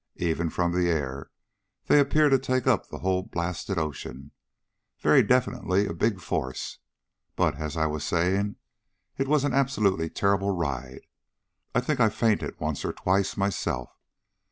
Even 0.17 0.49
from 0.49 0.71
the 0.71 0.89
air 0.89 1.29
they 1.85 1.99
appear 1.99 2.27
to 2.29 2.39
take 2.39 2.65
up 2.65 2.87
the 2.89 2.97
whole 2.97 3.21
blasted 3.21 3.77
ocean. 3.77 4.31
Very 4.99 5.21
definitely, 5.21 5.85
a 5.85 5.93
big 5.93 6.19
force. 6.19 6.79
But, 7.35 7.57
as 7.57 7.77
I 7.77 7.85
was 7.85 8.03
saying, 8.03 8.55
it 9.19 9.27
was 9.27 9.43
an 9.43 9.53
absolutely 9.53 10.09
terrible 10.09 10.49
ride. 10.55 11.01
I 11.75 11.81
think 11.81 11.99
I 11.99 12.09
fainted 12.09 12.59
once 12.59 12.83
or 12.83 12.93
twice, 12.93 13.37
myself. 13.37 13.91